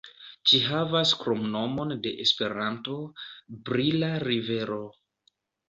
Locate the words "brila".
3.69-4.13